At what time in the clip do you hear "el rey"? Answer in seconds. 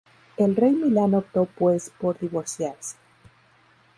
0.35-0.71